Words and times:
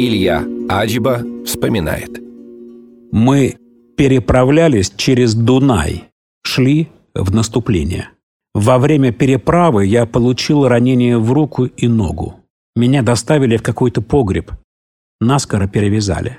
Илья 0.00 0.46
Аджба 0.68 1.24
вспоминает. 1.44 2.20
Мы 3.10 3.56
переправлялись 3.96 4.92
через 4.96 5.34
Дунай, 5.34 6.04
шли 6.44 6.88
в 7.14 7.34
наступление. 7.34 8.10
Во 8.54 8.78
время 8.78 9.10
переправы 9.10 9.86
я 9.86 10.06
получил 10.06 10.68
ранение 10.68 11.18
в 11.18 11.32
руку 11.32 11.64
и 11.64 11.88
ногу. 11.88 12.36
Меня 12.76 13.02
доставили 13.02 13.56
в 13.56 13.62
какой-то 13.62 14.00
погреб. 14.00 14.52
Наскоро 15.20 15.66
перевязали. 15.66 16.38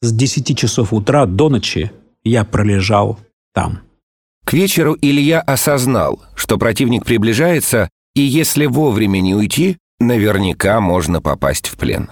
С 0.00 0.10
10 0.10 0.56
часов 0.56 0.94
утра 0.94 1.26
до 1.26 1.50
ночи 1.50 1.92
я 2.24 2.44
пролежал 2.44 3.18
там. 3.52 3.80
К 4.46 4.54
вечеру 4.54 4.96
Илья 5.02 5.42
осознал, 5.42 6.22
что 6.34 6.56
противник 6.56 7.04
приближается, 7.04 7.90
и 8.14 8.22
если 8.22 8.64
вовремя 8.64 9.20
не 9.20 9.34
уйти, 9.34 9.76
наверняка 10.00 10.80
можно 10.80 11.20
попасть 11.20 11.68
в 11.68 11.76
плен. 11.76 12.08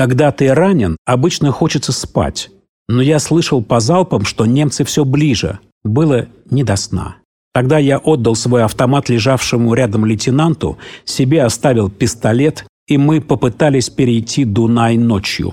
Когда 0.00 0.32
ты 0.32 0.54
ранен, 0.54 0.96
обычно 1.04 1.52
хочется 1.52 1.92
спать. 1.92 2.48
Но 2.88 3.02
я 3.02 3.18
слышал 3.18 3.62
по 3.62 3.80
залпам, 3.80 4.24
что 4.24 4.46
немцы 4.46 4.82
все 4.84 5.04
ближе. 5.04 5.58
Было 5.84 6.26
не 6.50 6.64
до 6.64 6.76
сна. 6.76 7.16
Тогда 7.52 7.76
я 7.76 7.98
отдал 7.98 8.34
свой 8.34 8.64
автомат 8.64 9.10
лежавшему 9.10 9.74
рядом 9.74 10.06
лейтенанту, 10.06 10.78
себе 11.04 11.42
оставил 11.42 11.90
пистолет, 11.90 12.64
и 12.88 12.96
мы 12.96 13.20
попытались 13.20 13.90
перейти 13.90 14.46
Дунай 14.46 14.96
ночью. 14.96 15.52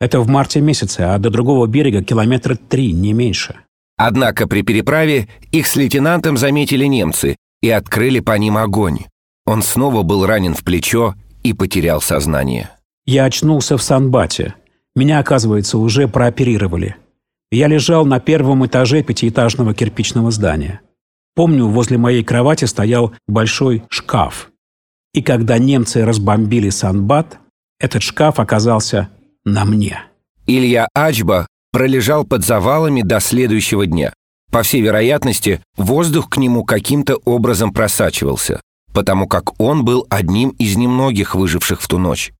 Это 0.00 0.20
в 0.20 0.26
марте 0.26 0.62
месяце, 0.62 1.00
а 1.00 1.18
до 1.18 1.28
другого 1.28 1.66
берега 1.66 2.02
километра 2.02 2.54
три, 2.54 2.94
не 2.94 3.12
меньше. 3.12 3.56
Однако 3.98 4.48
при 4.48 4.62
переправе 4.62 5.28
их 5.52 5.66
с 5.66 5.76
лейтенантом 5.76 6.38
заметили 6.38 6.86
немцы 6.86 7.36
и 7.60 7.68
открыли 7.68 8.20
по 8.20 8.38
ним 8.38 8.56
огонь. 8.56 9.00
Он 9.44 9.60
снова 9.60 10.02
был 10.02 10.24
ранен 10.24 10.54
в 10.54 10.64
плечо 10.64 11.14
и 11.42 11.52
потерял 11.52 12.00
сознание. 12.00 12.70
Я 13.06 13.24
очнулся 13.24 13.76
в 13.76 13.82
Санбате. 13.82 14.54
Меня, 14.96 15.20
оказывается, 15.20 15.78
уже 15.78 16.08
прооперировали. 16.08 16.96
Я 17.52 17.68
лежал 17.68 18.04
на 18.04 18.18
первом 18.18 18.66
этаже 18.66 19.04
пятиэтажного 19.04 19.74
кирпичного 19.74 20.32
здания. 20.32 20.80
Помню, 21.36 21.68
возле 21.68 21.98
моей 21.98 22.24
кровати 22.24 22.64
стоял 22.64 23.14
большой 23.28 23.84
шкаф. 23.88 24.50
И 25.14 25.22
когда 25.22 25.58
немцы 25.58 26.04
разбомбили 26.04 26.70
Санбат, 26.70 27.38
этот 27.78 28.02
шкаф 28.02 28.40
оказался 28.40 29.08
на 29.44 29.64
мне. 29.64 30.02
Илья 30.46 30.88
Ачба 30.92 31.46
пролежал 31.70 32.24
под 32.24 32.44
завалами 32.44 33.02
до 33.02 33.20
следующего 33.20 33.86
дня. 33.86 34.12
По 34.50 34.62
всей 34.62 34.80
вероятности, 34.80 35.60
воздух 35.76 36.28
к 36.30 36.38
нему 36.38 36.64
каким-то 36.64 37.16
образом 37.24 37.72
просачивался, 37.72 38.60
потому 38.92 39.28
как 39.28 39.60
он 39.60 39.84
был 39.84 40.06
одним 40.08 40.50
из 40.50 40.76
немногих 40.76 41.34
выживших 41.34 41.80
в 41.80 41.86
ту 41.86 41.98
ночь. 41.98 42.32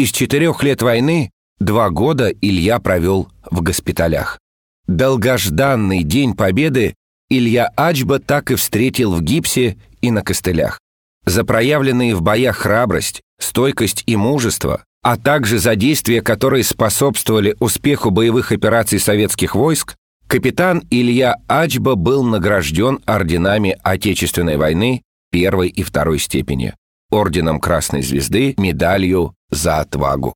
Из 0.00 0.12
четырех 0.12 0.62
лет 0.62 0.80
войны 0.80 1.30
два 1.58 1.90
года 1.90 2.30
Илья 2.30 2.78
провел 2.78 3.28
в 3.50 3.60
госпиталях. 3.60 4.38
Долгожданный 4.86 6.04
День 6.04 6.34
Победы 6.34 6.94
Илья 7.28 7.70
Ачба 7.76 8.18
так 8.18 8.50
и 8.50 8.54
встретил 8.54 9.12
в 9.12 9.20
гипсе 9.20 9.76
и 10.00 10.10
на 10.10 10.22
костылях. 10.22 10.80
За 11.26 11.44
проявленные 11.44 12.14
в 12.16 12.22
боях 12.22 12.56
храбрость, 12.56 13.20
стойкость 13.38 14.04
и 14.06 14.16
мужество, 14.16 14.84
а 15.02 15.18
также 15.18 15.58
за 15.58 15.76
действия, 15.76 16.22
которые 16.22 16.64
способствовали 16.64 17.54
успеху 17.60 18.10
боевых 18.10 18.52
операций 18.52 19.00
советских 19.00 19.54
войск, 19.54 19.96
капитан 20.26 20.82
Илья 20.90 21.36
Ачба 21.46 21.94
был 21.94 22.24
награжден 22.24 23.00
орденами 23.04 23.76
Отечественной 23.82 24.56
войны 24.56 25.02
первой 25.30 25.68
и 25.68 25.82
второй 25.82 26.20
степени, 26.20 26.72
орденом 27.10 27.60
Красной 27.60 28.00
Звезды, 28.00 28.54
медалью 28.56 29.34
за 29.50 29.80
отвагу. 29.80 30.34